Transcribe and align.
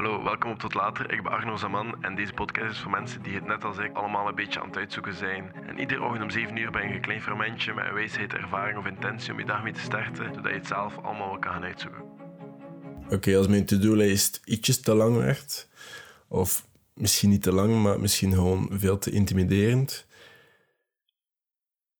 Hallo, 0.00 0.22
welkom 0.22 0.50
op 0.50 0.58
Tot 0.58 0.74
Later. 0.74 1.12
Ik 1.12 1.22
ben 1.22 1.32
Arno 1.32 1.56
Zaman 1.56 2.02
en 2.02 2.14
deze 2.14 2.32
podcast 2.32 2.70
is 2.70 2.78
voor 2.78 2.90
mensen 2.90 3.22
die 3.22 3.34
het 3.34 3.46
net 3.46 3.64
als 3.64 3.78
ik 3.78 3.96
allemaal 3.96 4.28
een 4.28 4.34
beetje 4.34 4.60
aan 4.60 4.66
het 4.66 4.76
uitzoeken 4.76 5.14
zijn. 5.14 5.52
En 5.66 5.78
iedere 5.78 6.02
ochtend 6.02 6.22
om 6.22 6.30
7 6.30 6.56
uur 6.56 6.70
ben 6.70 6.88
je 6.88 6.94
een 6.94 7.00
klein 7.00 7.22
fermentje 7.22 7.74
met 7.74 7.84
een 7.86 7.94
wijsheid, 7.94 8.32
ervaring 8.32 8.78
of 8.78 8.86
intentie 8.86 9.32
om 9.32 9.38
je 9.38 9.44
dag 9.44 9.62
mee 9.62 9.72
te 9.72 9.80
starten, 9.80 10.34
zodat 10.34 10.50
je 10.50 10.58
het 10.58 10.66
zelf 10.66 10.98
allemaal 10.98 11.38
kan 11.38 11.52
gaan 11.52 11.64
uitzoeken. 11.64 12.02
Oké, 13.10 13.36
als 13.36 13.46
mijn 13.46 13.66
to-do-lijst 13.66 14.40
ietsjes 14.44 14.80
te 14.80 14.94
lang 14.94 15.16
werd, 15.16 15.68
of 16.28 16.66
misschien 16.94 17.30
niet 17.30 17.42
te 17.42 17.52
lang, 17.52 17.82
maar 17.82 18.00
misschien 18.00 18.32
gewoon 18.32 18.68
veel 18.72 18.98
te 18.98 19.10
intimiderend, 19.10 20.06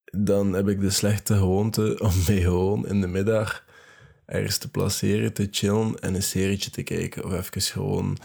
dan 0.05 0.53
heb 0.53 0.69
ik 0.69 0.81
de 0.81 0.91
slechte 0.91 1.35
gewoonte 1.35 1.99
om 1.99 2.13
mij 2.27 2.41
gewoon 2.41 2.87
in 2.87 3.01
de 3.01 3.07
middag 3.07 3.69
ergens 4.31 4.59
te 4.59 4.71
placeren, 4.71 5.33
te 5.33 5.49
chillen 5.51 5.99
en 5.99 6.15
een 6.15 6.23
serietje 6.23 6.71
te 6.71 6.83
kijken. 6.83 7.25
Of 7.25 7.33
even 7.33 7.61
gewoon 7.61 8.19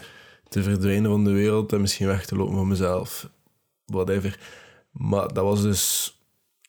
te 0.48 0.62
verdwijnen 0.62 1.10
van 1.10 1.24
de 1.24 1.30
wereld 1.30 1.72
en 1.72 1.80
misschien 1.80 2.06
weg 2.06 2.26
te 2.26 2.36
lopen 2.36 2.54
van 2.54 2.68
mezelf. 2.68 3.30
Whatever. 3.84 4.38
Maar 4.90 5.32
dat 5.32 5.44
was 5.44 5.62
dus 5.62 6.14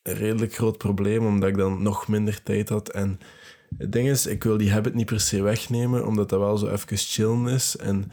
een 0.03 0.13
redelijk 0.13 0.53
groot 0.53 0.77
probleem, 0.77 1.25
omdat 1.25 1.49
ik 1.49 1.57
dan 1.57 1.81
nog 1.81 2.07
minder 2.07 2.43
tijd 2.43 2.69
had. 2.69 2.89
En 2.89 3.19
het 3.77 3.91
ding 3.91 4.09
is, 4.09 4.25
ik 4.25 4.43
wil 4.43 4.57
die 4.57 4.71
habit 4.71 4.93
niet 4.93 5.05
per 5.05 5.19
se 5.19 5.41
wegnemen, 5.41 6.05
omdat 6.05 6.29
dat 6.29 6.39
wel 6.39 6.57
zo 6.57 6.67
even 6.67 6.97
chillen 6.97 7.47
is. 7.47 7.77
En 7.77 8.11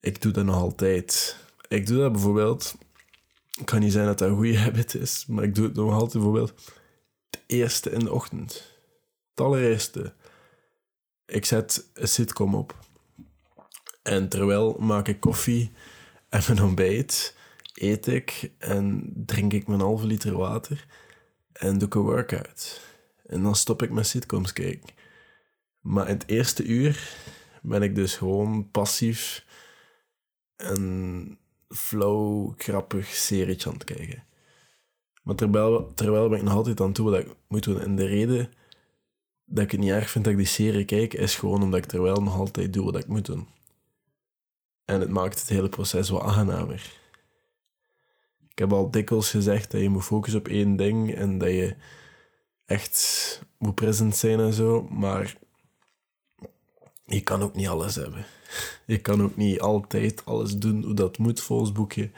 ik 0.00 0.22
doe 0.22 0.32
dat 0.32 0.44
nog 0.44 0.56
altijd. 0.56 1.36
Ik 1.68 1.86
doe 1.86 1.98
dat 1.98 2.12
bijvoorbeeld... 2.12 2.76
Het 3.50 3.64
kan 3.64 3.80
niet 3.80 3.92
zijn 3.92 4.06
dat 4.06 4.18
dat 4.18 4.28
een 4.28 4.34
goede 4.34 4.58
habit 4.66 4.94
is, 4.94 5.24
maar 5.28 5.44
ik 5.44 5.54
doe 5.54 5.64
het 5.64 5.74
nog 5.74 5.92
altijd 5.92 6.12
bijvoorbeeld 6.12 6.52
het 7.30 7.42
eerste 7.46 7.90
in 7.90 7.98
de 7.98 8.12
ochtend. 8.12 8.52
Het 9.30 9.40
allereerste. 9.44 10.12
Ik 11.26 11.44
zet 11.44 11.90
een 11.94 12.08
sitcom 12.08 12.54
op. 12.54 12.78
En 14.02 14.28
terwijl 14.28 14.76
maak 14.78 15.08
ik 15.08 15.20
koffie 15.20 15.72
en 16.28 16.42
mijn 16.46 16.62
ontbijt, 16.62 17.36
eet 17.74 18.06
ik 18.06 18.50
en 18.58 19.12
drink 19.16 19.52
ik 19.52 19.66
mijn 19.66 19.80
halve 19.80 20.06
liter 20.06 20.36
water 20.36 20.86
en 21.52 21.78
doe 21.78 21.88
ik 21.88 21.94
een 21.94 22.02
workout. 22.02 22.80
En 23.26 23.42
dan 23.42 23.54
stop 23.54 23.82
ik 23.82 23.90
met 23.90 24.06
sitcoms 24.06 24.52
kijken. 24.52 24.94
Maar 25.80 26.08
in 26.08 26.14
het 26.14 26.28
eerste 26.28 26.64
uur 26.64 27.16
ben 27.62 27.82
ik 27.82 27.94
dus 27.94 28.16
gewoon 28.16 28.70
passief 28.70 29.44
en 30.56 31.38
flow, 31.68 32.52
grappig 32.56 33.06
serietje 33.06 33.68
aan 33.68 33.74
het 33.74 33.84
kijken. 33.84 34.24
Maar 35.22 35.34
terwijl, 35.34 35.94
terwijl 35.94 36.28
ben 36.28 36.38
ik 36.38 36.44
nog 36.44 36.54
altijd 36.54 36.80
aan 36.80 36.92
toe 36.92 37.10
wat 37.10 37.20
ik 37.20 37.34
moet 37.48 37.64
doen. 37.64 37.80
En 37.80 37.96
de 37.96 38.06
reden 38.06 38.52
dat 39.44 39.64
ik 39.64 39.70
het 39.70 39.80
niet 39.80 39.90
erg 39.90 40.10
vind 40.10 40.24
dat 40.24 40.32
ik 40.32 40.38
die 40.38 40.48
serie 40.48 40.84
kijk, 40.84 41.14
is 41.14 41.34
gewoon 41.34 41.62
omdat 41.62 41.78
ik 41.78 41.86
terwijl 41.86 42.22
nog 42.22 42.38
altijd 42.38 42.72
doe 42.72 42.84
wat 42.84 42.96
ik 42.96 43.06
moet 43.06 43.26
doen. 43.26 43.48
En 44.84 45.00
het 45.00 45.10
maakt 45.10 45.40
het 45.40 45.48
hele 45.48 45.68
proces 45.68 46.08
wat 46.08 46.22
aangenamer. 46.22 47.02
Ik 48.48 48.58
heb 48.58 48.72
al 48.72 48.90
dikwijls 48.90 49.30
gezegd 49.30 49.70
dat 49.70 49.80
je 49.80 49.88
moet 49.88 50.04
focussen 50.04 50.40
op 50.40 50.48
één 50.48 50.76
ding 50.76 51.14
en 51.14 51.38
dat 51.38 51.48
je 51.48 51.76
echt 52.64 53.42
moet 53.58 53.74
present 53.74 54.16
zijn 54.16 54.40
en 54.40 54.52
zo, 54.52 54.82
maar 54.82 55.36
je 57.06 57.20
kan 57.20 57.42
ook 57.42 57.54
niet 57.54 57.68
alles 57.68 57.94
hebben. 57.94 58.24
Je 58.86 59.00
kan 59.00 59.22
ook 59.22 59.36
niet 59.36 59.60
altijd 59.60 60.24
alles 60.24 60.56
doen 60.56 60.84
hoe 60.84 60.94
dat 60.94 61.18
moet 61.18 61.40
volgens 61.40 61.72
boekje. 61.72 62.10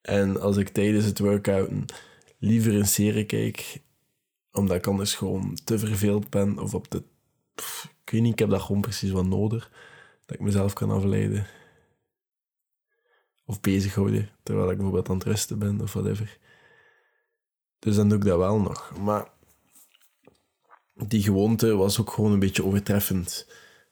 En 0.00 0.40
als 0.40 0.56
ik 0.56 0.68
tijdens 0.68 1.04
het 1.04 1.18
workouten 1.18 1.84
liever 2.38 2.74
een 2.74 2.86
serie 2.86 3.24
kijk, 3.24 3.80
omdat 4.54 4.76
ik 4.76 4.86
anders 4.86 5.14
gewoon 5.14 5.58
te 5.64 5.78
verveeld 5.78 6.30
ben 6.30 6.58
of 6.58 6.74
op 6.74 6.90
de... 6.90 7.02
ik 8.04 8.10
weet 8.10 8.22
niet, 8.22 8.32
ik 8.32 8.38
heb 8.38 8.50
dat 8.50 8.62
gewoon 8.62 8.80
precies 8.80 9.10
wat 9.10 9.26
nodig. 9.26 9.70
Dat 10.26 10.36
ik 10.36 10.42
mezelf 10.42 10.72
kan 10.72 10.90
afleiden. 10.90 11.46
Of 13.46 13.60
bezighouden, 13.60 14.30
terwijl 14.42 14.70
ik 14.70 14.76
bijvoorbeeld 14.76 15.08
aan 15.08 15.14
het 15.14 15.24
rusten 15.24 15.58
ben 15.58 15.80
of 15.80 15.92
whatever. 15.92 16.38
Dus 17.78 17.96
dan 17.96 18.08
doe 18.08 18.18
ik 18.18 18.24
dat 18.24 18.38
wel 18.38 18.60
nog. 18.60 18.98
Maar 18.98 19.30
die 20.94 21.22
gewoonte 21.22 21.74
was 21.74 22.00
ook 22.00 22.10
gewoon 22.10 22.32
een 22.32 22.38
beetje 22.38 22.64
overtreffend. 22.64 23.46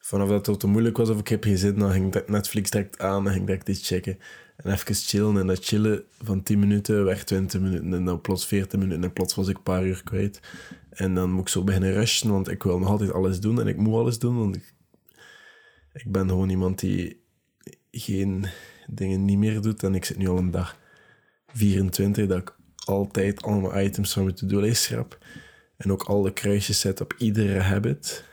Vanaf 0.04 0.28
dat 0.28 0.46
het 0.46 0.60
te 0.60 0.66
moeilijk 0.66 0.96
was 0.96 1.10
of 1.10 1.18
ik 1.18 1.28
heb 1.28 1.44
geen 1.44 1.58
zin, 1.58 1.78
dan 1.78 1.92
ging 1.92 2.22
Netflix 2.26 2.70
direct 2.70 2.98
aan 2.98 3.26
en 3.26 3.32
ging 3.32 3.46
direct 3.46 3.68
iets 3.68 3.88
checken. 3.88 4.18
En 4.56 4.72
even 4.72 4.94
chillen. 4.94 5.38
En 5.38 5.46
dat 5.46 5.64
chillen 5.64 6.04
van 6.22 6.42
10 6.42 6.58
minuten 6.58 7.04
werd 7.04 7.26
20 7.26 7.60
minuten. 7.60 7.94
En 7.94 8.04
dan 8.04 8.20
plots 8.20 8.46
40 8.46 8.78
minuten. 8.78 9.04
En 9.04 9.12
plots 9.12 9.34
was 9.34 9.48
ik 9.48 9.56
een 9.56 9.62
paar 9.62 9.86
uur 9.86 10.02
kwijt. 10.04 10.40
En 10.90 11.14
dan 11.14 11.30
moet 11.30 11.40
ik 11.40 11.48
zo 11.48 11.64
beginnen 11.64 11.92
rushen, 11.92 12.30
want 12.30 12.48
ik 12.48 12.62
wil 12.62 12.78
nog 12.78 12.88
altijd 12.88 13.12
alles 13.12 13.40
doen. 13.40 13.60
En 13.60 13.66
ik 13.66 13.76
moet 13.76 13.94
alles 13.94 14.18
doen, 14.18 14.38
want 14.38 14.56
ik, 14.56 14.74
ik 15.92 16.12
ben 16.12 16.28
gewoon 16.28 16.48
iemand 16.48 16.78
die 16.78 17.22
geen 17.90 18.46
dingen 18.86 19.24
niet 19.24 19.38
meer 19.38 19.60
doet. 19.60 19.82
En 19.82 19.94
ik 19.94 20.04
zit 20.04 20.16
nu 20.18 20.28
al 20.28 20.38
een 20.38 20.50
dag 20.50 20.76
24 21.46 22.26
dat 22.26 22.38
ik 22.38 22.54
altijd 22.84 23.42
allemaal 23.42 23.80
items 23.80 24.12
van 24.12 24.24
mijn 24.24 24.36
to-do-lijst 24.36 24.82
schrap. 24.82 25.18
En 25.76 25.92
ook 25.92 26.02
alle 26.02 26.32
kruisjes 26.32 26.80
zet 26.80 27.00
op 27.00 27.14
iedere 27.18 27.60
habit. 27.60 28.30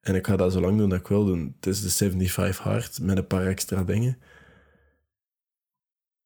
En 0.00 0.14
ik 0.14 0.26
ga 0.26 0.36
dat 0.36 0.52
zo 0.52 0.60
lang 0.60 0.78
doen 0.78 0.88
dat 0.88 0.98
ik 0.98 1.06
wil 1.06 1.24
doen. 1.24 1.52
Het 1.56 1.66
is 1.66 1.80
de 1.82 1.90
75 1.90 2.58
hard 2.58 3.00
met 3.00 3.16
een 3.16 3.26
paar 3.26 3.46
extra 3.46 3.84
dingen. 3.84 4.18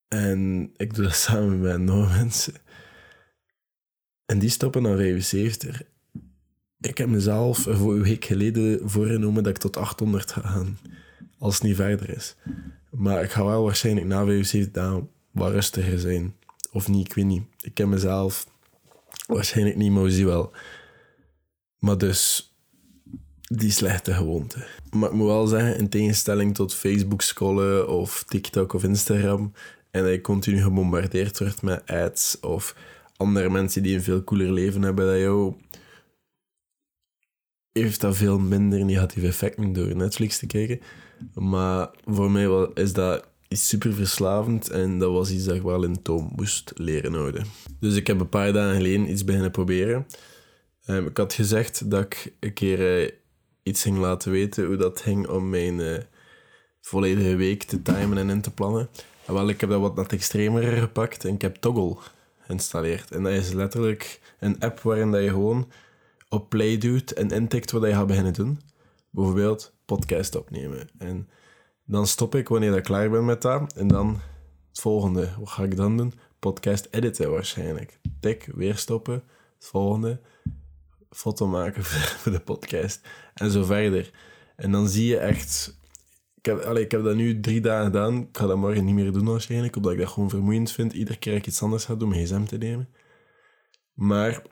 En 0.09 0.71
ik 0.77 0.95
doe 0.95 1.05
dat 1.05 1.15
samen 1.27 1.61
met 1.61 1.79
nog 1.79 2.17
mensen. 2.17 2.55
En 4.27 4.39
die 4.39 4.49
stoppen 4.49 4.83
naar 4.83 4.97
75. 4.97 5.83
Ik 6.81 6.99
heb 6.99 7.09
mezelf 7.09 7.67
een 7.67 8.03
week 8.03 8.25
geleden 8.25 8.91
voorgenomen 8.91 9.43
dat 9.43 9.53
ik 9.53 9.59
tot 9.59 9.77
800 9.77 10.33
ga 10.33 10.41
gaan. 10.41 10.79
Als 11.39 11.55
het 11.55 11.63
niet 11.63 11.77
verder 11.77 12.11
is. 12.11 12.37
Maar 12.91 13.23
ik 13.23 13.31
ga 13.31 13.45
wel 13.45 13.63
waarschijnlijk 13.63 14.07
na 14.07 14.25
75 14.25 14.73
dagen 14.73 15.11
wat 15.31 15.53
rustiger 15.53 15.99
zijn. 15.99 16.35
Of 16.73 16.89
niet, 16.89 17.07
ik 17.07 17.15
weet 17.15 17.25
niet. 17.25 17.43
Ik 17.61 17.75
ken 17.75 17.89
mezelf 17.89 18.47
waarschijnlijk 19.27 19.77
niet, 19.77 19.93
maar 19.93 20.11
zie 20.11 20.27
wel. 20.27 20.53
Maar 21.79 21.99
dus, 21.99 22.54
die 23.59 23.71
slechte 23.71 24.15
gewoonte. 24.15 24.67
Maar 24.91 25.09
ik 25.09 25.15
moet 25.15 25.27
wel 25.27 25.47
zeggen, 25.47 25.77
in 25.77 25.89
tegenstelling 25.89 26.55
tot 26.55 26.75
Facebook 26.75 27.23
scrollen 27.23 27.89
of 27.89 28.25
TikTok 28.29 28.73
of 28.73 28.85
Instagram, 28.85 29.53
en 29.91 30.03
dat 30.03 30.13
je 30.13 30.21
continu 30.21 30.63
gebombardeerd 30.63 31.39
wordt 31.39 31.63
met 31.63 31.83
ads 31.87 32.41
of 32.41 32.77
andere 33.17 33.51
mensen 33.51 33.83
die 33.83 33.95
een 33.95 34.03
veel 34.03 34.25
cooler 34.25 34.53
leven 34.53 34.83
hebben 34.83 35.07
dan 35.07 35.19
jou, 35.19 35.55
heeft 37.73 38.01
dat 38.01 38.17
veel 38.17 38.39
minder 38.39 38.85
negatieve 38.85 39.27
effecten 39.27 39.73
door 39.73 39.97
Netflix 39.97 40.39
te 40.39 40.47
kijken. 40.47 40.81
Maar 41.35 41.91
voor 42.05 42.31
mij 42.31 42.69
is 42.75 42.93
dat 42.93 43.25
super 43.49 43.95
verslavend 43.95 44.71
en 44.71 44.99
dat 44.99 45.13
was 45.13 45.31
iets 45.31 45.45
dat 45.45 45.57
ik 45.57 45.63
wel 45.63 45.85
in 45.85 46.03
toom 46.03 46.33
moest 46.37 46.73
leren 46.77 47.15
houden. 47.15 47.47
Dus 47.81 47.97
ik 47.97 48.07
heb 48.07 48.21
een 48.21 48.29
paar 48.29 48.53
dagen 48.53 48.77
geleden 48.77 49.11
iets 49.11 49.25
beginnen 49.25 49.51
proberen. 49.51 50.07
Um, 50.87 51.07
ik 51.07 51.17
had 51.17 51.33
gezegd 51.33 51.91
dat 51.91 52.05
ik 52.05 52.33
een 52.41 52.53
keer 52.53 53.03
uh, 53.03 53.11
iets 53.65 53.83
ging 53.83 53.99
laten 53.99 54.31
weten 54.31 54.67
hoe 54.67 54.77
dat 54.77 55.01
ging 55.01 55.29
om 55.29 55.49
mijn 55.49 55.79
uh, 55.79 55.99
volledige 56.81 57.37
week 57.37 57.63
te 57.63 57.83
timen 57.83 58.19
en 58.19 58.31
in 58.31 58.41
te 58.41 58.51
plannen. 58.51 58.89
En 59.27 59.35
wel, 59.35 59.49
ik 59.49 59.61
heb 59.61 59.71
dat 59.71 59.81
wat 59.81 59.95
wat 59.95 60.13
extremer 60.13 60.63
gepakt 60.63 61.25
en 61.25 61.35
ik 61.35 61.43
heb 61.43 61.57
Toggle 61.57 61.97
geïnstalleerd. 62.39 63.11
En 63.11 63.23
dat 63.23 63.33
is 63.33 63.53
letterlijk 63.53 64.21
een 64.39 64.61
app 64.61 64.81
waarin 64.81 65.11
dat 65.11 65.23
je 65.23 65.29
gewoon 65.29 65.71
op 66.29 66.49
play 66.49 66.79
doet 66.79 67.13
en 67.13 67.31
intikt 67.31 67.71
wat 67.71 67.83
je 67.83 67.93
gaat 67.93 68.07
beginnen 68.07 68.33
doen. 68.33 68.61
Bijvoorbeeld 69.11 69.75
podcast 69.85 70.37
opnemen. 70.37 70.89
En 70.99 71.29
dan 71.85 72.07
stop 72.07 72.35
ik 72.35 72.49
wanneer 72.49 72.77
ik 72.77 72.83
klaar 72.83 73.11
ben 73.11 73.25
met 73.25 73.43
dat. 73.43 73.73
En 73.73 73.89
dan 73.89 74.21
het 74.69 74.81
volgende. 74.81 75.31
Wat 75.39 75.49
ga 75.49 75.63
ik 75.63 75.77
dan 75.77 75.97
doen? 75.97 76.13
Podcast 76.39 76.89
editen 76.91 77.31
waarschijnlijk. 77.31 77.99
Tik, 78.21 78.49
weer 78.55 78.77
stoppen. 78.77 79.23
Het 79.55 79.67
volgende. 79.67 80.21
Foto 81.15 81.47
maken 81.47 81.85
voor 82.21 82.33
de 82.33 82.41
podcast. 82.41 83.01
En 83.35 83.51
zo 83.51 83.65
verder. 83.65 84.11
En 84.57 84.71
dan 84.71 84.89
zie 84.89 85.07
je 85.07 85.19
echt 85.19 85.77
ik 86.45 86.51
heb, 86.51 86.61
allee, 86.61 86.85
ik 86.85 86.91
heb 86.91 87.05
dat 87.05 87.15
nu 87.15 87.41
drie 87.41 87.61
dagen 87.61 87.85
gedaan. 87.85 88.21
Ik 88.21 88.29
ga 88.37 88.47
dat 88.47 88.57
morgen 88.57 88.85
niet 88.85 88.95
meer 88.95 89.13
doen 89.13 89.25
waarschijnlijk, 89.25 89.77
omdat 89.77 89.93
ik 89.93 89.99
dat 89.99 90.09
gewoon 90.09 90.31
vermoeiend 90.31 90.71
vind. 90.71 90.93
Iedere 90.93 91.19
keer 91.19 91.35
ik 91.35 91.47
iets 91.47 91.63
anders 91.63 91.85
ga 91.85 91.95
doen, 91.95 92.09
mijn 92.09 92.25
gsm 92.25 92.45
te 92.45 92.57
nemen. 92.57 92.89
Maar 93.95 94.43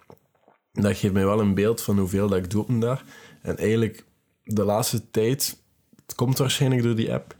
dat 0.72 0.96
geeft 0.96 1.12
mij 1.12 1.24
wel 1.24 1.40
een 1.40 1.54
beeld 1.54 1.82
van 1.82 1.98
hoeveel 1.98 2.28
dat 2.28 2.38
ik 2.38 2.50
doe 2.50 2.62
op 2.62 2.68
een 2.68 2.80
dag. 2.80 3.04
En 3.42 3.56
eigenlijk, 3.56 4.04
de 4.44 4.64
laatste 4.64 5.10
tijd, 5.10 5.62
het 6.06 6.14
komt 6.14 6.38
waarschijnlijk 6.38 6.82
door 6.82 6.94
die 6.94 7.12
app, 7.12 7.36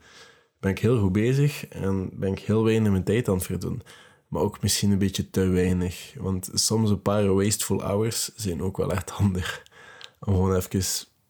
ben 0.60 0.70
ik 0.70 0.78
heel 0.78 0.98
goed 0.98 1.12
bezig 1.12 1.68
en 1.68 2.10
ben 2.12 2.32
ik 2.32 2.38
heel 2.38 2.64
weinig 2.64 2.90
mijn 2.90 3.04
tijd 3.04 3.28
aan 3.28 3.34
het 3.34 3.46
verdoen. 3.46 3.82
Maar 4.32 4.42
ook 4.42 4.62
misschien 4.62 4.90
een 4.90 4.98
beetje 4.98 5.30
te 5.30 5.46
weinig. 5.46 6.14
Want 6.16 6.50
soms 6.54 6.90
een 6.90 7.02
paar 7.02 7.34
wasteful 7.34 7.82
hours 7.82 8.30
zijn 8.34 8.62
ook 8.62 8.76
wel 8.76 8.92
echt 8.92 9.10
handig. 9.10 9.62
Om 10.20 10.34
gewoon 10.34 10.54
even 10.54 10.82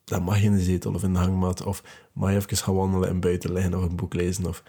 dat 0.04 0.22
mag 0.22 0.38
je 0.38 0.44
in 0.44 0.52
de 0.52 0.60
zetel 0.60 0.94
of 0.94 1.02
in 1.02 1.12
de 1.12 1.18
hangmat. 1.18 1.62
Of 1.62 1.82
mag 2.12 2.30
je 2.30 2.36
even 2.36 2.56
gaan 2.56 2.74
wandelen 2.74 3.08
en 3.08 3.20
buiten 3.20 3.52
liggen 3.52 3.74
of 3.74 3.82
een 3.82 3.96
boek 3.96 4.14
lezen 4.14 4.46
of 4.46 4.62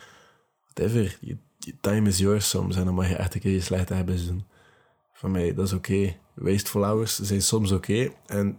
whatever. 0.63 1.17
Je, 1.21 1.37
time 1.81 2.07
is 2.07 2.17
yours 2.17 2.49
soms 2.49 2.75
en 2.75 2.85
dan 2.85 2.93
mag 2.93 3.09
je 3.09 3.15
echt 3.15 3.33
een 3.33 3.41
keer 3.41 3.51
je 3.51 3.61
slechte 3.61 3.93
hebben 3.93 4.25
doen. 4.25 4.43
Van 5.13 5.31
mij, 5.31 5.53
dat 5.53 5.65
is 5.65 5.73
oké. 5.73 6.15
Wasteful 6.33 6.83
hours 6.83 7.19
zijn 7.19 7.41
soms 7.41 7.71
oké. 7.71 8.11
En 8.25 8.57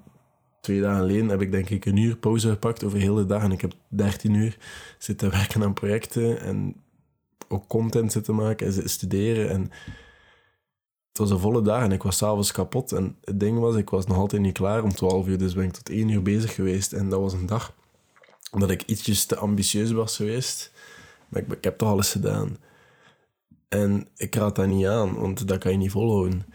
twee 0.60 0.80
dagen 0.80 1.00
geleden 1.00 1.28
heb 1.28 1.40
ik 1.40 1.52
denk 1.52 1.70
ik 1.70 1.84
een 1.84 1.96
uur 1.96 2.16
pauze 2.16 2.48
gepakt 2.48 2.84
over 2.84 2.98
heel 2.98 3.14
de 3.14 3.26
dag. 3.26 3.42
En 3.42 3.52
ik 3.52 3.60
heb 3.60 3.72
13 3.88 4.34
uur 4.34 4.56
zitten 4.98 5.30
werken 5.30 5.62
aan 5.62 5.74
projecten 5.74 6.40
en 6.40 6.83
ook 7.54 7.68
content 7.68 8.12
zitten 8.12 8.34
maken 8.34 8.66
en 8.66 8.88
studeren. 8.88 9.50
En 9.50 9.60
het 11.08 11.18
was 11.18 11.30
een 11.30 11.38
volle 11.38 11.62
dag 11.62 11.82
en 11.82 11.92
ik 11.92 12.02
was 12.02 12.16
s'avonds 12.16 12.52
kapot. 12.52 12.92
En 12.92 13.16
het 13.24 13.40
ding 13.40 13.58
was, 13.58 13.76
ik 13.76 13.90
was 13.90 14.06
nog 14.06 14.16
altijd 14.16 14.42
niet 14.42 14.52
klaar 14.52 14.82
om 14.82 14.94
12 14.94 15.26
uur. 15.26 15.38
Dus 15.38 15.54
ben 15.54 15.64
ik 15.64 15.72
tot 15.72 15.88
1 15.88 16.08
uur 16.08 16.22
bezig 16.22 16.54
geweest. 16.54 16.92
En 16.92 17.08
dat 17.08 17.20
was 17.20 17.32
een 17.32 17.46
dag 17.46 17.74
dat 18.50 18.70
ik 18.70 18.82
ietsjes 18.82 19.24
te 19.24 19.36
ambitieus 19.36 19.90
was 19.90 20.16
geweest. 20.16 20.72
Maar 21.28 21.42
ik, 21.42 21.52
ik 21.52 21.64
heb 21.64 21.78
toch 21.78 21.88
alles 21.88 22.10
gedaan. 22.10 22.56
En 23.68 24.08
ik 24.16 24.34
raad 24.34 24.56
dat 24.56 24.66
niet 24.66 24.86
aan, 24.86 25.14
want 25.14 25.48
dat 25.48 25.58
kan 25.58 25.72
je 25.72 25.78
niet 25.78 25.90
volhouden. 25.90 26.46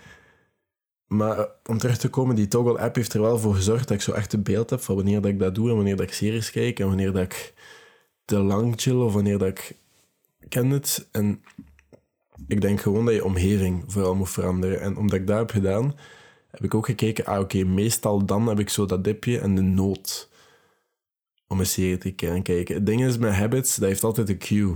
Maar 1.08 1.48
om 1.66 1.78
terug 1.78 1.98
te 1.98 2.10
komen, 2.10 2.36
die 2.36 2.48
Toggle-app 2.48 2.96
heeft 2.96 3.14
er 3.14 3.22
wel 3.22 3.40
voor 3.40 3.56
gezorgd 3.56 3.88
dat 3.88 3.98
ik 3.98 4.04
zo 4.04 4.12
echt 4.12 4.34
een 4.34 4.44
beeld 4.44 4.70
heb 4.70 4.82
van 4.82 4.96
wanneer 4.96 5.22
dat 5.22 5.32
ik 5.32 5.40
dat 5.40 5.56
doe 5.56 5.70
en 5.70 5.76
wanneer 5.76 5.96
dat 5.96 6.06
ik 6.06 6.14
series 6.14 6.52
kijk 6.52 6.80
en 6.80 6.88
wanneer 6.88 7.12
dat 7.12 7.22
ik 7.22 7.54
te 8.26 8.40
lang 8.40 8.74
chill 8.76 8.96
of 8.96 9.14
wanneer 9.14 9.38
dat 9.38 9.48
ik... 9.48 9.76
ken 10.48 10.70
het. 10.70 11.08
En 11.12 11.44
ik 12.48 12.62
denk 12.62 12.82
gewoon 12.82 13.06
dat 13.06 13.14
je 13.14 13.26
omgeving 13.26 13.84
vooral 13.88 14.16
moet 14.16 14.30
veranderen. 14.30 14.82
En 14.82 14.98
omdat 14.98 15.20
ik 15.20 15.28
dat 15.28 15.38
heb 15.38 15.52
gedaan, 15.52 15.96
heb 16.52 16.64
ik 16.64 16.74
ook 16.74 16.86
gekeken, 16.86 17.26
ah 17.26 17.40
oké, 17.40 17.64
meestal 17.64 18.26
dan 18.26 18.48
heb 18.48 18.60
ik 18.60 18.70
zo 18.70 18.86
dat 18.86 19.04
dipje 19.04 19.40
en 19.40 19.56
de 19.56 19.62
nood 19.62 20.30
om 21.48 21.60
een 21.60 21.66
serie 21.66 21.98
te 21.98 22.12
kijken. 22.12 22.76
Het 22.76 22.86
ding 22.86 23.06
is 23.06 23.18
met 23.18 23.34
habits, 23.34 23.76
dat 23.76 23.90
heeft 23.90 24.04
altijd 24.04 24.30
een 24.30 24.38
cue. 24.38 24.76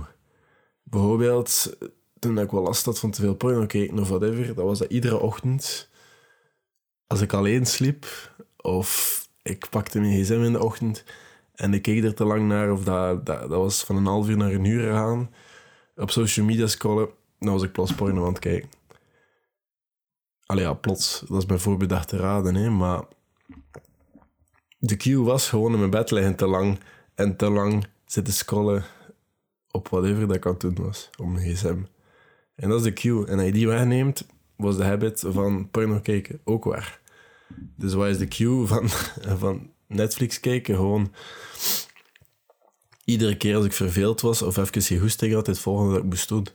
Bijvoorbeeld, 0.82 1.76
toen 2.18 2.38
ik 2.38 2.50
wel 2.50 2.62
last 2.62 2.84
had 2.84 2.98
van 2.98 3.10
te 3.10 3.20
veel 3.20 3.34
porno 3.34 3.66
kijken 3.66 3.98
of 3.98 4.08
whatever, 4.08 4.46
dat 4.46 4.64
was 4.64 4.78
dat 4.78 4.90
iedere 4.90 5.18
ochtend, 5.18 5.88
als 7.06 7.20
ik 7.20 7.32
alleen 7.32 7.66
sliep, 7.66 8.32
of 8.56 9.20
ik 9.42 9.68
pakte 9.70 10.00
mijn 10.00 10.22
gsm 10.22 10.42
in 10.42 10.52
de 10.52 10.64
ochtend 10.64 11.04
en 11.54 11.74
ik 11.74 11.82
keek 11.82 12.04
er 12.04 12.14
te 12.14 12.24
lang 12.24 12.48
naar, 12.48 12.72
of 12.72 12.84
dat, 12.84 13.26
dat, 13.26 13.40
dat 13.40 13.50
was 13.50 13.84
van 13.84 13.96
een 13.96 14.06
half 14.06 14.28
uur 14.28 14.36
naar 14.36 14.52
een 14.52 14.64
uur 14.64 14.92
gaan, 14.92 15.30
op 15.96 16.10
social 16.10 16.46
media 16.46 16.66
scrollen, 16.66 17.08
dan 17.38 17.52
was 17.52 17.62
ik 17.62 17.72
plots 17.72 17.94
porno 17.94 18.22
aan 18.22 18.32
het 18.32 18.38
kijken. 18.38 18.68
Allee, 20.46 20.64
ja, 20.64 20.74
plots. 20.74 21.24
Dat 21.28 21.42
is 21.42 21.46
mijn 21.46 21.60
voorbedacht 21.60 22.08
te 22.08 22.16
raden, 22.16 22.54
hè, 22.54 22.70
maar... 22.70 23.02
De 24.78 24.96
cue 24.96 25.22
was 25.22 25.48
gewoon 25.48 25.72
in 25.72 25.78
mijn 25.78 25.90
bed 25.90 26.10
liggen 26.10 26.36
te 26.36 26.46
lang 26.46 26.78
en 27.14 27.36
te 27.36 27.50
lang 27.50 27.86
zitten 28.06 28.34
scrollen 28.34 28.84
op 29.70 29.88
whatever 29.88 30.26
dat 30.26 30.36
ik 30.44 30.60
doen 30.60 30.84
was, 30.84 31.10
op 31.16 31.26
mijn 31.26 31.54
gsm. 31.54 31.82
En 32.54 32.68
dat 32.68 32.78
is 32.78 32.84
de 32.84 32.92
cue. 32.92 33.26
En 33.26 33.36
als 33.36 33.46
je 33.46 33.52
die 33.52 33.68
wegneemt, 33.68 34.26
was 34.56 34.76
de 34.76 34.84
habit 34.84 35.24
van 35.26 35.70
porno 35.70 36.00
kijken 36.00 36.40
ook 36.44 36.64
weg. 36.64 37.00
Dus 37.76 37.94
wat 37.94 38.08
is 38.08 38.18
de 38.18 38.28
cue 38.28 38.66
van, 38.66 38.88
van 39.44 39.70
Netflix 39.86 40.40
kijken? 40.40 40.74
Gewoon 40.74 41.12
iedere 43.04 43.36
keer 43.36 43.56
als 43.56 43.64
ik 43.64 43.72
verveeld 43.72 44.20
was 44.20 44.42
of 44.42 44.56
even 44.56 44.82
geen 44.82 45.00
goesting 45.00 45.32
had, 45.32 45.46
het 45.46 45.58
volgende 45.58 45.92
dat 45.92 46.02
ik 46.02 46.08
moest 46.08 46.28
doen. 46.28 46.46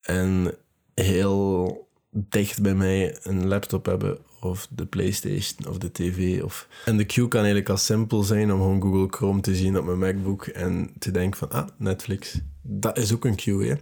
En 0.00 0.54
heel 0.94 1.88
dicht 2.10 2.62
bij 2.62 2.74
mij 2.74 3.18
een 3.22 3.46
laptop 3.46 3.86
hebben 3.86 4.18
of 4.40 4.68
de 4.70 4.86
PlayStation 4.86 5.68
of 5.68 5.78
de 5.78 5.92
TV. 5.92 6.42
Of... 6.42 6.68
En 6.84 6.96
de 6.96 7.04
queue 7.04 7.28
kan 7.28 7.40
eigenlijk 7.40 7.70
al 7.70 7.76
simpel 7.76 8.22
zijn 8.22 8.52
om 8.52 8.58
gewoon 8.58 8.82
Google 8.82 9.08
Chrome 9.10 9.40
te 9.40 9.56
zien 9.56 9.78
op 9.78 9.84
mijn 9.84 9.98
MacBook 9.98 10.46
en 10.46 10.92
te 10.98 11.10
denken 11.10 11.38
van, 11.38 11.50
ah, 11.50 11.68
Netflix. 11.76 12.38
Dat 12.62 12.98
is 12.98 13.14
ook 13.14 13.24
een 13.24 13.34
queue, 13.34 13.68
hè. 13.68 13.74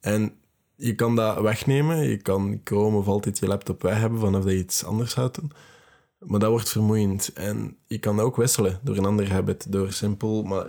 En 0.00 0.32
je 0.76 0.94
kan 0.94 1.16
dat 1.16 1.40
wegnemen. 1.40 2.08
Je 2.08 2.16
kan 2.16 2.60
Chrome 2.64 2.96
of 2.96 3.06
altijd 3.06 3.38
je 3.38 3.46
laptop 3.46 3.82
weg 3.82 3.98
hebben 3.98 4.20
vanaf 4.20 4.42
dat 4.42 4.52
je 4.52 4.58
iets 4.58 4.84
anders 4.84 5.14
doen. 5.14 5.52
Maar 6.26 6.40
dat 6.40 6.50
wordt 6.50 6.68
vermoeiend. 6.68 7.32
En 7.32 7.76
je 7.86 7.98
kan 7.98 8.20
ook 8.20 8.36
wisselen 8.36 8.78
door 8.82 8.96
een 8.96 9.04
ander 9.04 9.32
habit. 9.32 9.72
Door 9.72 9.92
simpel, 9.92 10.42
maar 10.42 10.66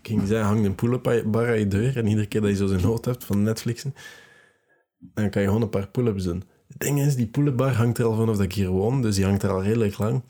ik 0.00 0.08
ging 0.08 0.26
zeggen, 0.26 0.46
hang 0.46 0.64
een 0.64 0.74
pull-up-bar 0.74 1.48
aan 1.48 1.58
je 1.58 1.68
deur. 1.68 1.96
En 1.96 2.06
iedere 2.06 2.26
keer 2.26 2.40
dat 2.40 2.50
je 2.50 2.56
zo 2.56 2.66
zijn 2.66 2.82
nood 2.82 3.04
hebt 3.04 3.24
van 3.24 3.42
Netflixen, 3.42 3.94
dan 4.98 5.30
kan 5.30 5.42
je 5.42 5.48
gewoon 5.48 5.62
een 5.62 5.68
paar 5.68 5.88
pull-ups 5.88 6.24
doen. 6.24 6.44
Het 6.68 6.78
ding 6.78 7.00
is, 7.00 7.16
die 7.16 7.26
pull-up 7.26 7.56
bar 7.56 7.72
hangt 7.72 7.98
er 7.98 8.04
al 8.04 8.16
vanaf 8.16 8.36
dat 8.36 8.44
ik 8.44 8.52
hier 8.52 8.68
woon. 8.68 9.02
Dus 9.02 9.14
die 9.14 9.24
hangt 9.24 9.42
er 9.42 9.50
al 9.50 9.62
redelijk 9.62 9.98
lang. 9.98 10.22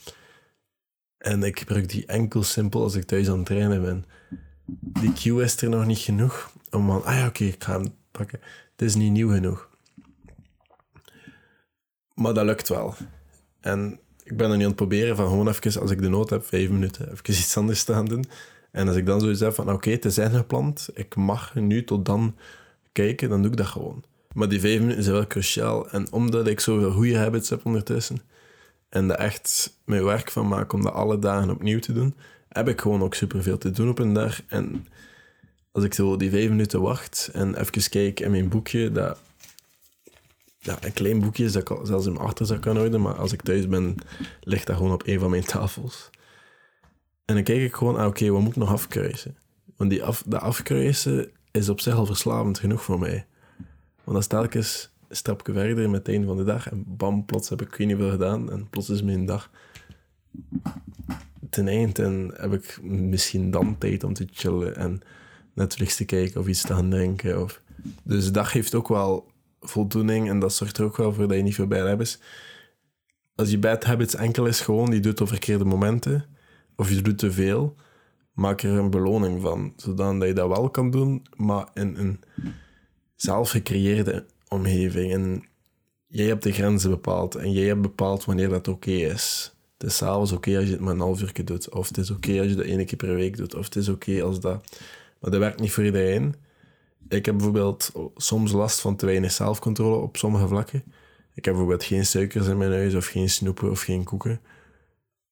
En 1.19 1.43
ik 1.43 1.59
gebruik 1.59 1.89
die 1.89 2.07
enkel 2.07 2.43
simpel 2.43 2.83
als 2.83 2.95
ik 2.95 3.05
thuis 3.05 3.29
aan 3.29 3.37
het 3.37 3.47
trainen 3.47 3.83
ben. 3.83 4.05
Die 5.01 5.13
cue 5.13 5.43
is 5.43 5.63
er 5.63 5.69
nog 5.69 5.87
niet 5.87 5.99
genoeg 5.99 6.53
om 6.71 6.87
van, 6.87 7.05
ah 7.05 7.15
ja, 7.15 7.27
oké, 7.27 7.45
ik 7.45 7.65
ga 7.65 7.73
hem 7.73 7.95
pakken. 8.11 8.41
Het 8.71 8.83
is 8.83 8.95
niet 8.95 9.13
nieuw 9.13 9.31
genoeg. 9.31 9.69
Maar 12.15 12.35
dat 12.35 12.45
lukt 12.45 12.69
wel. 12.69 12.95
En 13.61 14.01
ik 14.25 14.37
ben 14.37 14.51
er 14.51 14.57
nu 14.57 14.63
aan 14.63 14.69
het 14.69 14.77
proberen 14.77 15.17
van 15.17 15.29
gewoon 15.29 15.49
even, 15.49 15.81
als 15.81 15.91
ik 15.91 16.03
de 16.03 16.09
nood 16.09 16.31
heb, 16.31 16.45
vijf 16.45 16.71
minuten, 16.71 17.13
even 17.13 17.31
iets 17.31 17.57
anders 17.57 17.79
staan 17.79 18.05
doen. 18.05 18.25
En 18.71 18.89
als 18.89 18.97
ik 18.97 19.07
dan 19.07 19.21
zoiets 19.21 19.41
heb 19.41 19.55
van, 19.55 19.73
oké, 19.73 19.91
het 19.91 20.05
is 20.05 20.19
ingepland, 20.19 20.89
ik 20.95 21.17
mag 21.17 21.55
nu 21.55 21.85
tot 21.85 22.05
dan 22.05 22.37
kijken, 22.93 23.29
dan 23.29 23.43
doe 23.43 23.51
ik 23.51 23.57
dat 23.57 23.67
gewoon. 23.67 24.05
Maar 24.33 24.49
die 24.49 24.61
vijf 24.61 24.81
minuten 24.81 25.03
zijn 25.03 25.15
wel 25.17 25.27
cruciaal. 25.27 25.91
En 25.91 26.13
omdat 26.13 26.47
ik 26.47 26.61
zoveel 26.61 26.93
goede 26.93 27.17
habits 27.17 27.51
heb 27.51 27.65
ondertussen, 27.65 28.19
en 28.89 29.11
er 29.11 29.17
echt 29.17 29.79
mijn 29.85 30.05
werk 30.05 30.31
van 30.31 30.49
maak 30.49 30.73
om 30.73 30.83
dat 30.83 30.93
alle 30.93 31.19
dagen 31.19 31.51
opnieuw 31.51 31.79
te 31.79 31.93
doen, 31.93 32.15
heb 32.49 32.69
ik 32.69 32.81
gewoon 32.81 33.03
ook 33.03 33.15
superveel 33.15 33.59
te 33.59 33.71
doen 33.71 33.89
op 33.89 33.99
een 33.99 34.13
dag. 34.13 34.41
En 34.47 34.87
als 35.73 35.85
ik 35.85 35.95
zo 35.95 36.17
die 36.17 36.31
vijf 36.31 36.49
minuten 36.49 36.81
wacht 36.81 37.31
en 37.33 37.61
even 37.61 37.91
kijk 37.91 38.21
in 38.21 38.31
mijn 38.31 38.49
boekje, 38.49 38.93
dat 38.93 39.19
ja, 40.65 40.77
een 40.81 40.93
klein 40.93 41.21
boekje 41.21 41.51
dat 41.51 41.71
ik 41.71 41.87
zelfs 41.87 42.07
in 42.07 42.13
mijn 42.13 42.25
achterzak 42.25 42.63
kan 42.63 42.77
houden, 42.77 43.01
maar 43.01 43.15
als 43.15 43.33
ik 43.33 43.43
thuis 43.43 43.69
ben, 43.69 43.95
ligt 44.41 44.67
dat 44.67 44.77
gewoon 44.77 44.93
op 44.93 45.07
een 45.07 45.19
van 45.19 45.31
mijn 45.31 45.45
tafels. 45.45 46.11
En 47.25 47.35
dan 47.35 47.45
kijk 47.45 47.61
ik 47.61 47.75
gewoon, 47.75 47.97
ah, 47.97 48.07
oké, 48.07 48.31
wat 48.31 48.41
moet 48.41 48.51
ik 48.51 48.57
nog 48.57 48.73
afkruisen? 48.73 49.37
Want 49.77 49.91
die 49.91 50.05
af, 50.05 50.23
dat 50.27 50.41
afkruisen 50.41 51.31
is 51.51 51.69
op 51.69 51.81
zich 51.81 51.95
al 51.95 52.07
verslavend 52.07 52.59
genoeg 52.59 52.83
voor 52.83 52.99
mij. 52.99 53.27
Want 54.05 54.17
dan 54.17 54.23
sta 54.23 54.43
ik 54.43 54.55
eens 54.55 54.91
een 55.09 55.17
stapje 55.17 55.53
verder 55.53 55.91
met 55.91 56.09
einde 56.09 56.27
van 56.27 56.37
de 56.37 56.45
dag 56.45 56.71
en 56.71 56.85
bam, 56.87 57.25
plots 57.25 57.49
heb 57.49 57.63
ik 57.63 57.79
niet 57.79 57.97
veel 57.97 58.11
gedaan 58.11 58.51
en 58.51 58.69
plots 58.69 58.91
is 58.91 59.03
mijn 59.03 59.27
dag 59.27 59.51
ten 61.51 61.69
eind 61.69 61.99
en 61.99 62.31
heb 62.37 62.53
ik 62.53 62.79
misschien 62.83 63.51
dan 63.51 63.79
tijd 63.79 64.05
om 64.05 64.13
te 64.13 64.29
chillen 64.33 64.77
en 64.77 65.01
Netflix 65.53 65.97
te 65.97 66.05
kijken 66.05 66.41
of 66.41 66.47
iets 66.47 66.63
te 66.63 66.75
gaan 66.75 66.91
drinken. 66.91 67.43
Of... 67.43 67.63
Dus 68.03 68.25
de 68.25 68.31
dag 68.31 68.53
heeft 68.53 68.75
ook 68.75 68.89
wel 68.89 69.33
voldoening 69.65 70.29
en 70.29 70.39
dat 70.39 70.55
zorgt 70.55 70.79
er 70.79 70.85
ook 70.85 70.97
wel 70.97 71.13
voor 71.13 71.29
dat 71.29 71.37
je 71.37 71.43
niet 71.43 71.55
veel 71.55 71.67
bad 71.67 71.87
habits. 71.87 72.19
Als 73.35 73.51
je 73.51 73.59
bad 73.59 73.85
habits 73.85 74.15
enkel 74.15 74.47
is 74.47 74.61
gewoon, 74.61 74.93
je 74.93 75.01
doet 75.01 75.21
op 75.21 75.29
verkeerde 75.29 75.65
momenten 75.65 76.27
of 76.77 76.91
je 76.91 77.03
doet 77.03 77.19
te 77.19 77.33
veel, 77.33 77.77
maak 78.33 78.63
er 78.63 78.71
een 78.71 78.91
beloning 78.91 79.41
van, 79.41 79.73
zodat 79.77 80.23
je 80.23 80.33
dat 80.33 80.49
wel 80.49 80.71
kan 80.71 80.91
doen, 80.91 81.27
maar 81.37 81.69
in 81.75 81.97
een 81.97 82.21
zelf 83.17 83.51
gecreëerde 83.51 84.27
omgeving. 84.49 85.13
En 85.13 85.45
jij 86.07 86.27
hebt 86.27 86.43
de 86.43 86.53
grenzen 86.53 86.91
bepaald 86.91 87.35
en 87.35 87.53
jij 87.53 87.67
hebt 87.67 87.83
bepaald 87.83 88.25
wanneer 88.25 88.49
dat 88.49 88.69
oké 88.69 88.91
is. 88.91 89.55
Het 89.79 89.89
is 89.89 89.97
s'avonds 89.97 90.33
oké 90.33 90.57
als 90.57 90.67
je 90.67 90.73
het 90.73 90.81
maar 90.81 90.95
een 90.95 91.01
half 91.01 91.23
uur 91.23 91.45
doet, 91.45 91.71
of 91.71 91.89
het 91.89 91.99
is 91.99 92.11
oké 92.11 92.39
als 92.39 92.49
je 92.49 92.55
dat 92.55 92.65
één 92.65 92.87
keer 92.87 92.97
per 92.97 93.15
week 93.15 93.37
doet, 93.37 93.55
of 93.55 93.65
het 93.65 93.77
is 93.77 93.89
oké 93.89 94.23
als 94.23 94.41
dat. 94.41 94.79
Maar 95.21 95.31
dat 95.31 95.41
werkt 95.41 95.61
niet 95.61 95.73
voor 95.73 95.85
iedereen. 95.85 96.35
Ik 97.09 97.25
heb 97.25 97.35
bijvoorbeeld 97.35 97.93
soms 98.17 98.53
last 98.53 98.81
van 98.81 98.97
te 98.97 99.07
weinig 99.07 99.33
zelfcontrole 99.33 99.97
op 99.97 100.17
sommige 100.17 100.49
vlakken. 100.49 100.85
Ik 101.35 101.45
heb 101.45 101.55
bijvoorbeeld 101.55 101.85
geen 101.85 102.07
suikers 102.07 102.47
in 102.47 102.57
mijn 102.57 102.73
huis, 102.73 102.95
of 102.95 103.07
geen 103.07 103.31
snoepen, 103.31 103.71
of 103.71 103.81
geen 103.81 104.05
koeken. 104.05 104.41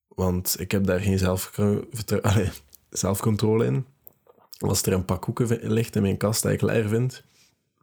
Want 0.08 0.56
ik 0.60 0.70
heb 0.70 0.84
daar 0.84 1.00
geen 1.00 1.18
zelfcontrole 2.90 3.64
in. 3.64 3.86
Als 4.58 4.82
er 4.82 4.92
een 4.92 5.04
pak 5.04 5.22
koeken 5.22 5.72
ligt 5.72 5.96
in 5.96 6.02
mijn 6.02 6.16
kast 6.16 6.42
dat 6.42 6.52
ik 6.52 6.62
leer 6.62 6.88
vind, 6.88 7.24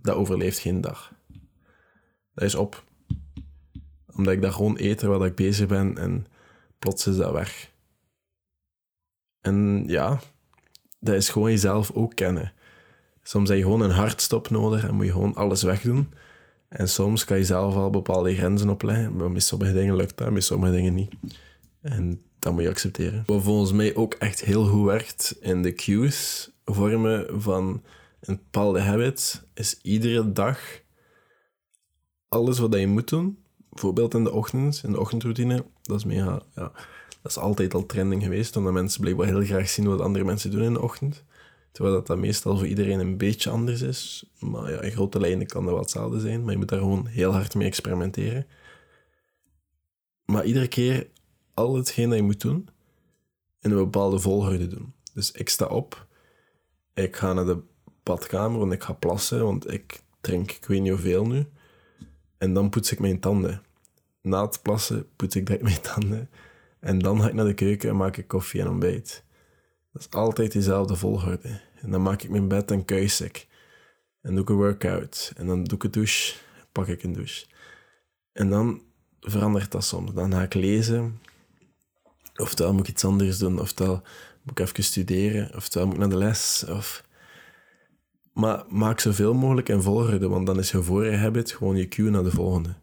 dat 0.02 0.16
overleeft 0.16 0.60
geen 0.60 0.82
dag. 0.82 1.14
Dat 2.34 2.44
is 2.44 2.56
op. 2.56 2.84
Omdat 4.16 4.34
ik 4.34 4.42
daar 4.42 4.52
gewoon 4.52 4.78
eet 4.80 4.98
terwijl 4.98 5.26
ik 5.26 5.36
bezig 5.36 5.68
ben 5.68 5.98
en 5.98 6.28
plots 6.80 7.08
is 7.08 7.16
dat 7.16 7.32
weg. 7.32 7.72
En 9.42 9.84
ja, 9.88 10.20
dat 11.00 11.16
is 11.16 11.30
gewoon 11.30 11.52
jezelf 11.52 11.92
ook 11.92 12.16
kennen. 12.16 12.54
Soms 13.30 13.50
heb 13.50 13.58
je 13.58 13.64
gewoon 13.64 13.82
een 13.82 13.90
hartstop 13.90 14.50
nodig 14.50 14.88
en 14.88 14.96
moet 14.96 15.06
je 15.06 15.12
gewoon 15.12 15.36
alles 15.36 15.64
wegdoen. 15.64 16.14
En 16.68 16.90
soms 16.90 17.26
kan 17.26 17.38
je 17.38 17.44
zelf 17.44 17.76
al 17.76 17.90
bepaalde 17.90 18.36
grenzen 18.36 18.70
opleggen, 18.70 19.16
maar 19.16 19.32
met 19.32 19.44
sommige 19.44 19.74
dingen 19.74 19.96
lukt 19.96 20.18
dat, 20.18 20.32
met 20.32 20.44
sommige 20.44 20.72
dingen 20.72 20.94
niet. 20.94 21.12
En 21.82 22.22
dat 22.40 22.54
moet 22.54 22.62
je 22.62 22.70
accepteren. 22.70 23.24
Wat 23.26 23.44
volgens 23.44 23.72
mij 23.72 23.96
ook 23.96 24.14
echt 24.14 24.42
heel 24.42 24.66
goed 24.66 24.86
werkt 24.86 25.38
in 25.40 25.62
de 25.62 25.74
cues 25.74 26.50
vormen 26.66 27.42
van 27.42 27.84
een 28.20 28.36
bepaalde 28.36 28.80
habit, 28.80 29.44
is 29.54 29.80
iedere 29.82 30.32
dag 30.32 30.60
alles 32.28 32.60
wat 32.60 32.74
je 32.74 32.88
moet 32.88 33.10
doen. 33.10 33.38
Bijvoorbeeld 33.70 34.14
in 34.14 34.24
de 34.24 34.32
ochtend, 34.32 34.82
in 34.84 34.92
de 34.92 35.00
ochtendroutine. 35.00 35.66
Dat 35.82 35.98
is 35.98 36.06
mega, 36.06 36.42
ja, 36.56 36.72
dat 37.22 37.32
is 37.32 37.38
altijd 37.38 37.74
al 37.74 37.86
trending 37.86 38.24
geweest, 38.24 38.56
omdat 38.56 38.74
mensen 38.74 39.02
blijkbaar 39.02 39.28
heel 39.28 39.46
graag 39.46 39.70
zien 39.70 39.88
wat 39.88 40.02
andere 40.02 40.26
mensen 40.26 40.52
doen 40.52 40.64
in 40.64 40.74
de 40.74 40.82
ochtend. 40.82 41.24
Terwijl 41.80 41.98
dat, 41.98 42.08
dat 42.08 42.18
meestal 42.18 42.58
voor 42.58 42.68
iedereen 42.68 43.00
een 43.00 43.18
beetje 43.18 43.50
anders 43.50 43.82
is. 43.82 44.26
Maar 44.40 44.72
ja, 44.72 44.82
in 44.82 44.92
grote 44.92 45.20
lijnen 45.20 45.48
kan 45.48 45.64
dat 45.64 45.74
wel 45.74 45.82
hetzelfde 45.82 46.20
zijn. 46.20 46.44
Maar 46.44 46.52
je 46.52 46.58
moet 46.58 46.70
daar 46.70 46.80
gewoon 46.80 47.08
heel 47.08 47.32
hard 47.32 47.56
mee 47.56 47.68
experimenteren. 47.68 48.48
Maar 50.26 50.46
iedere 50.46 50.68
keer 50.68 51.08
al 51.54 51.76
hetgeen 51.76 52.10
dat 52.10 52.18
je 52.18 52.24
moet 52.24 52.42
doen 52.42 52.70
in 53.60 53.72
een 53.72 53.78
bepaalde 53.78 54.20
volgorde 54.20 54.68
doen. 54.68 54.94
Dus 55.14 55.32
ik 55.32 55.50
sta 55.50 55.66
op, 55.66 56.08
ik 56.94 57.16
ga 57.16 57.34
naar 57.34 57.46
de 57.46 57.60
badkamer, 58.04 58.60
want 58.60 58.72
ik 58.72 58.84
ga 58.84 58.94
plassen, 58.94 59.44
want 59.44 59.72
ik 59.72 60.02
drink 60.22 60.52
ik 60.52 60.66
weet 60.66 60.82
niet 60.82 60.92
hoeveel 60.92 61.28
nu. 61.28 61.46
En 62.38 62.54
dan 62.54 62.70
poets 62.70 62.92
ik 62.92 63.00
mijn 63.00 63.20
tanden. 63.20 63.62
Na 64.22 64.46
het 64.46 64.62
plassen 64.62 65.08
poets 65.16 65.36
ik 65.36 65.46
direct 65.46 65.64
mijn 65.64 65.82
tanden. 65.82 66.30
En 66.80 67.00
dan 67.00 67.22
ga 67.22 67.28
ik 67.28 67.34
naar 67.34 67.46
de 67.46 67.54
keuken 67.54 67.90
en 67.90 67.98
maak 67.98 68.18
ik 68.18 68.28
koffie 68.28 68.62
en 68.62 68.70
ontbijt. 68.70 69.24
Dat 69.92 70.02
is 70.02 70.10
altijd 70.10 70.52
dezelfde 70.52 70.96
volgorde. 70.96 71.62
En 71.82 71.92
dan 71.92 72.02
maak 72.02 72.22
ik 72.22 72.30
mijn 72.30 72.48
bed 72.48 72.72
en 72.72 72.86
kuis 72.86 73.22
ik. 73.22 73.48
En 74.22 74.34
doe 74.34 74.44
ik 74.44 74.50
een 74.50 74.56
workout. 74.56 75.34
En 75.36 75.48
dan 75.48 75.64
doe 75.64 75.78
ik 75.78 75.84
een 75.84 75.92
douche, 75.92 76.36
pak 76.72 76.88
ik 76.88 77.04
een 77.04 77.14
douche. 77.14 77.46
En 78.32 78.50
dan 78.50 78.82
verandert 79.20 79.72
dat 79.72 79.84
soms. 79.84 80.14
Dan 80.14 80.32
ga 80.32 80.42
ik 80.42 80.54
lezen. 80.54 81.20
Oftewel 82.36 82.74
moet 82.74 82.88
ik 82.88 82.94
iets 82.94 83.06
anders 83.06 83.38
doen. 83.38 83.60
Oftewel 83.60 84.02
moet 84.42 84.60
ik 84.60 84.60
even 84.60 84.84
studeren. 84.84 85.56
Oftewel 85.56 85.88
moet 85.88 85.96
ik 85.96 86.02
naar 86.02 86.10
de 86.10 86.18
les. 86.18 86.66
Of... 86.70 87.08
Maar 88.34 88.64
maak 88.70 89.00
zoveel 89.00 89.34
mogelijk 89.34 89.70
in 89.70 89.82
volgorde, 89.82 90.28
want 90.28 90.46
dan 90.46 90.60
is 90.60 90.72
je 90.72 90.84
vorige 90.84 91.16
habit 91.16 91.52
gewoon 91.52 91.76
je 91.76 91.88
cue 91.88 92.10
naar 92.10 92.24
de 92.24 92.32
volgende. 92.32 92.76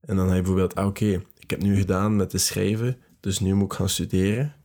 En 0.00 0.16
dan 0.16 0.26
heb 0.26 0.34
je 0.36 0.42
bijvoorbeeld, 0.42 0.74
ah, 0.74 0.86
oké, 0.86 1.22
ik 1.38 1.50
heb 1.50 1.62
nu 1.62 1.76
gedaan 1.76 2.16
met 2.16 2.30
de 2.30 2.38
schrijven, 2.38 2.98
dus 3.20 3.38
nu 3.38 3.54
moet 3.54 3.72
ik 3.72 3.78
gaan 3.78 3.88
studeren. 3.88 4.55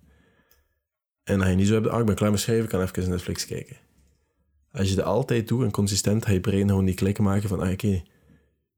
En 1.31 1.41
ga 1.41 1.47
je 1.47 1.55
niet 1.55 1.67
zo 1.67 1.73
hebben, 1.73 1.91
ah, 1.91 1.99
ik 1.99 2.05
ben 2.05 2.15
klaar 2.15 2.31
met 2.31 2.39
schrijven, 2.39 2.69
kan 2.69 2.81
even 2.81 3.09
Netflix 3.09 3.45
kijken. 3.45 3.75
Als 4.71 4.89
je 4.89 4.95
dat 4.95 5.05
altijd 5.05 5.47
doet 5.47 5.63
en 5.63 5.71
consistent, 5.71 6.25
ga 6.25 6.31
je 6.31 6.39
brein 6.39 6.67
gewoon 6.67 6.85
die 6.85 6.95
klik 6.95 7.19
maken 7.19 7.49
van, 7.49 7.59
ah, 7.59 7.71
oké, 7.71 8.01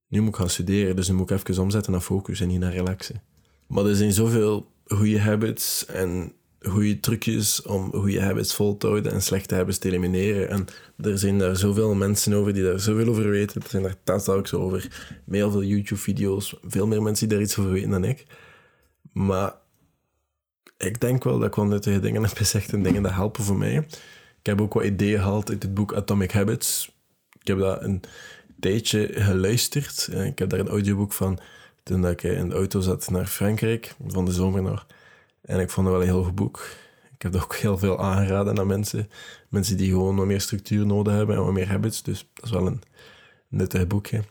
nu 0.07 0.19
moet 0.19 0.29
ik 0.29 0.36
gaan 0.36 0.50
studeren, 0.50 0.95
dus 0.95 1.07
nu 1.07 1.13
moet 1.13 1.31
ik 1.31 1.38
even 1.38 1.63
omzetten 1.63 1.91
naar 1.91 2.01
focus 2.01 2.39
en 2.39 2.48
niet 2.48 2.60
naar 2.60 2.72
relaxen. 2.72 3.22
Maar 3.67 3.86
er 3.86 3.95
zijn 3.95 4.13
zoveel 4.13 4.72
goede 4.86 5.19
habits 5.19 5.86
en 5.86 6.33
goede 6.60 7.00
trucjes 7.00 7.62
om 7.62 7.91
goede 7.91 8.22
habits 8.22 8.55
vol 8.55 8.77
te 8.77 8.88
houden 8.88 9.12
en 9.12 9.22
slechte 9.22 9.55
habits 9.55 9.77
te 9.77 9.88
elimineren. 9.88 10.50
En 10.50 10.65
er 10.98 11.17
zijn 11.17 11.38
daar 11.38 11.55
zoveel 11.55 11.93
mensen 11.93 12.33
over 12.33 12.53
die 12.53 12.63
daar 12.63 12.79
zoveel 12.79 13.07
over 13.07 13.29
weten. 13.29 13.62
Er 13.62 13.69
zijn 13.69 13.83
daar 13.83 13.95
TED-talks 14.03 14.53
over, 14.53 14.88
heel 15.29 15.51
veel 15.51 15.63
YouTube-video's, 15.63 16.55
veel 16.63 16.88
meer 16.88 17.01
mensen 17.01 17.27
die 17.27 17.38
daar 17.38 17.45
iets 17.45 17.57
over 17.57 17.72
weten 17.72 17.89
dan 17.89 18.03
ik. 18.03 18.25
Maar 19.13 19.53
ik 20.77 21.00
denk 21.01 21.24
wel 21.24 21.39
dat 21.39 21.48
ik 21.48 21.56
wel 21.56 21.65
nuttige 21.65 22.00
dingen 22.00 22.24
heb 22.24 22.38
gezegd 22.38 22.74
en 22.74 22.84
dingen 22.84 23.03
dat 23.03 23.12
helpen 23.12 23.44
voor 23.44 23.58
mij. 23.58 23.75
Ik 24.39 24.46
heb 24.50 24.62
ook 24.62 24.74
wat 24.74 24.84
ideeën 24.84 25.20
gehaald 25.20 25.50
uit 25.50 25.63
het 25.63 25.74
boek 25.74 25.94
Atomic 25.94 26.32
Habits. 26.32 26.92
Ik 27.39 27.48
heb 27.48 27.58
dat 27.60 27.84
een 27.84 28.01
tijdje 28.60 29.10
geluisterd. 29.13 30.10
Ik 30.12 30.39
heb 30.39 30.50
daar 30.50 30.60
een 30.60 30.68
audioboek 30.68 31.13
van 31.13 31.39
toen 31.84 32.08
ik 32.08 32.24
in 32.24 32.50
de 32.50 32.56
auto 32.56 32.80
zat 32.80 33.10
naar 33.10 33.25
Frankrijk, 33.25 33.96
van 34.08 34.25
de 34.25 34.32
zomer 34.32 34.62
nog. 34.62 34.86
En 35.42 35.60
ik 35.60 35.70
vond 35.70 35.88
het 35.88 35.96
wel 35.96 36.06
een 36.06 36.13
heel 36.13 36.24
goed 36.24 36.36
boek. 36.36 36.65
Ik 37.13 37.22
heb 37.22 37.34
het 37.34 37.44
ook 37.44 37.56
heel 37.56 37.77
veel 37.77 38.00
aangeraden 38.00 38.60
aan 38.60 38.68
mensen. 38.68 39.10
Mensen 39.50 39.77
die 39.77 39.89
gewoon 39.89 40.15
wat 40.15 40.25
meer 40.25 40.42
structuur 40.42 40.86
nodig 40.86 41.13
hebben 41.13 41.36
en 41.36 41.44
wat 41.44 41.53
meer 41.53 41.68
habits. 41.68 42.03
Dus 42.03 42.30
dat 42.34 42.46
is 42.46 42.51
wel 42.51 42.68
een 42.68 42.82
nuttig 43.48 43.88
boekje. 43.88 44.24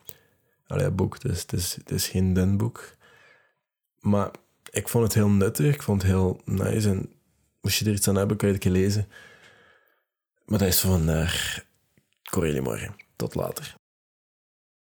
Allee, 0.66 0.90
boek, 0.90 1.20
dus 1.20 1.42
het 1.42 1.52
is, 1.52 1.74
het 1.74 1.90
is 1.90 2.08
geen 2.08 2.32
den 2.32 2.56
boek. 2.56 2.94
Maar 4.00 4.30
ik 4.72 4.88
vond 4.88 5.04
het 5.04 5.14
heel 5.14 5.28
nuttig. 5.28 5.74
Ik 5.74 5.82
vond 5.82 6.02
het 6.02 6.10
heel 6.10 6.40
nice. 6.44 6.88
En 6.88 7.12
moest 7.60 7.78
je 7.78 7.84
er 7.84 7.92
iets 7.92 8.08
aan 8.08 8.16
hebben, 8.16 8.36
kan 8.36 8.48
je 8.48 8.54
het 8.54 8.64
lezen. 8.64 9.08
Maar 10.44 10.58
dat 10.58 10.68
is 10.68 10.80
vandaag. 10.80 11.64
Corrie 12.30 12.60
morgen. 12.60 12.94
Tot 13.16 13.34
later. 13.34 13.80